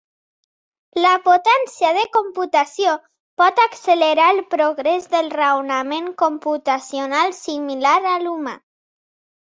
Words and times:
La 1.05 1.11
potència 1.27 1.91
de 1.97 2.05
computació 2.15 2.95
pot 3.43 3.63
accelerar 3.65 4.27
el 4.39 4.43
progrés 4.57 5.09
del 5.15 5.33
raonament 5.39 6.13
computacional 6.27 7.41
similar 7.47 7.97
a 8.17 8.21
l'humà. 8.27 8.61